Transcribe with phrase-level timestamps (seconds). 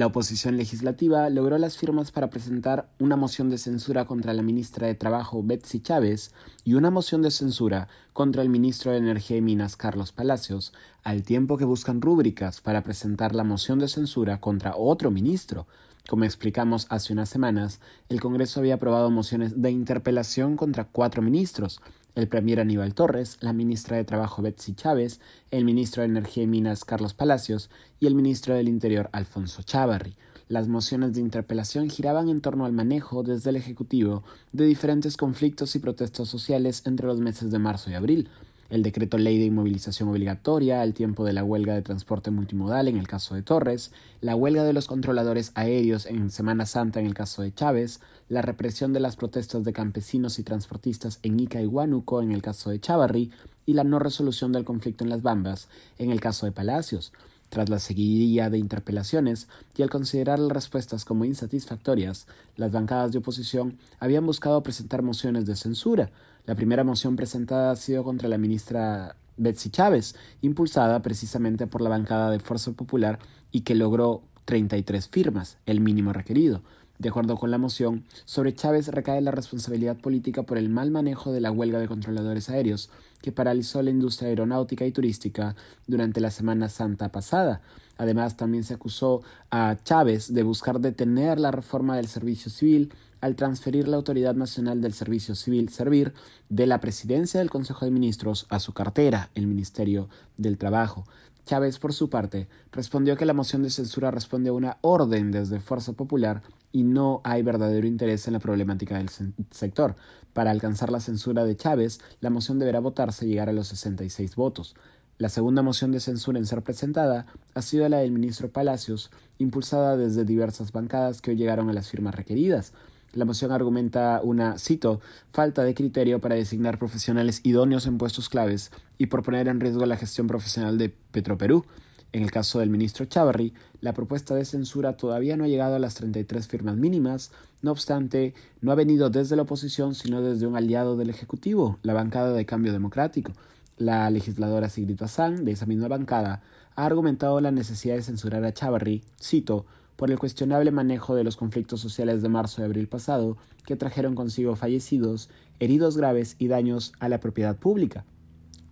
[0.00, 4.86] La oposición legislativa logró las firmas para presentar una moción de censura contra la ministra
[4.86, 6.32] de Trabajo Betsy Chávez
[6.64, 10.72] y una moción de censura contra el ministro de Energía y Minas Carlos Palacios,
[11.04, 15.66] al tiempo que buscan rúbricas para presentar la moción de censura contra otro ministro.
[16.08, 21.82] Como explicamos hace unas semanas, el Congreso había aprobado mociones de interpelación contra cuatro ministros,
[22.14, 26.46] el premier Aníbal Torres, la ministra de Trabajo Betsy Chávez, el ministro de Energía y
[26.46, 30.16] Minas Carlos Palacios y el ministro del Interior Alfonso Chávarri.
[30.48, 35.76] Las mociones de interpelación giraban en torno al manejo desde el Ejecutivo de diferentes conflictos
[35.76, 38.28] y protestas sociales entre los meses de marzo y abril,
[38.70, 42.96] el decreto ley de inmovilización obligatoria al tiempo de la huelga de transporte multimodal en
[42.96, 47.14] el caso de Torres, la huelga de los controladores aéreos en Semana Santa en el
[47.14, 51.66] caso de Chávez, la represión de las protestas de campesinos y transportistas en Ica y
[51.66, 53.30] Huánuco en el caso de Chavarri
[53.66, 57.12] y la no resolución del conflicto en las Bambas en el caso de Palacios.
[57.50, 62.26] Tras la seguidilla de interpelaciones y al considerar las respuestas como insatisfactorias,
[62.56, 66.10] las bancadas de oposición habían buscado presentar mociones de censura.
[66.46, 71.90] La primera moción presentada ha sido contra la ministra Betsy Chávez, impulsada precisamente por la
[71.90, 73.18] bancada de Fuerza Popular
[73.50, 76.62] y que logró 33 firmas, el mínimo requerido.
[77.00, 81.32] De acuerdo con la moción, sobre Chávez recae la responsabilidad política por el mal manejo
[81.32, 82.90] de la huelga de controladores aéreos,
[83.22, 87.62] que paralizó la industria aeronáutica y turística durante la Semana Santa pasada.
[87.96, 92.92] Además, también se acusó a Chávez de buscar detener la reforma del servicio civil
[93.22, 96.12] al transferir la Autoridad Nacional del Servicio Civil Servir
[96.50, 101.06] de la presidencia del Consejo de Ministros a su cartera, el Ministerio del Trabajo.
[101.50, 105.58] Chávez, por su parte, respondió que la moción de censura responde a una orden desde
[105.58, 109.10] Fuerza Popular y no hay verdadero interés en la problemática del
[109.50, 109.96] sector.
[110.32, 114.36] Para alcanzar la censura de Chávez, la moción deberá votarse y llegar a los 66
[114.36, 114.76] votos.
[115.18, 119.96] La segunda moción de censura en ser presentada ha sido la del ministro Palacios, impulsada
[119.96, 122.74] desde diversas bancadas que hoy llegaron a las firmas requeridas.
[123.12, 125.00] La moción argumenta una, cito,
[125.32, 129.84] falta de criterio para designar profesionales idóneos en puestos claves y por poner en riesgo
[129.84, 131.64] la gestión profesional de Petroperú.
[132.12, 135.80] En el caso del ministro Chavarri, la propuesta de censura todavía no ha llegado a
[135.80, 137.32] las 33 firmas mínimas,
[137.62, 141.94] no obstante, no ha venido desde la oposición, sino desde un aliado del Ejecutivo, la
[141.94, 143.32] bancada de Cambio Democrático.
[143.76, 146.42] La legisladora Sigrid Bazán, de esa misma bancada,
[146.76, 149.66] ha argumentado la necesidad de censurar a Chavarri, cito,
[150.00, 154.14] por el cuestionable manejo de los conflictos sociales de marzo y abril pasado, que trajeron
[154.14, 155.28] consigo fallecidos,
[155.58, 158.06] heridos graves y daños a la propiedad pública.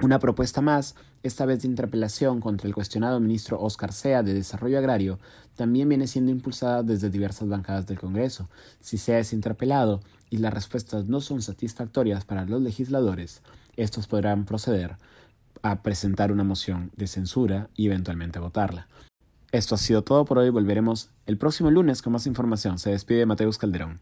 [0.00, 4.78] Una propuesta más, esta vez de interpelación contra el cuestionado ministro Oscar Sea de Desarrollo
[4.78, 5.18] Agrario,
[5.56, 8.48] también viene siendo impulsada desde diversas bancadas del Congreso.
[8.80, 10.00] Si Sea es interpelado
[10.30, 13.42] y las respuestas no son satisfactorias para los legisladores,
[13.76, 14.96] estos podrán proceder
[15.60, 18.88] a presentar una moción de censura y eventualmente votarla.
[19.52, 20.50] Esto ha sido todo por hoy.
[20.50, 22.78] Volveremos el próximo lunes con más información.
[22.78, 24.00] Se despide Mateus Calderón.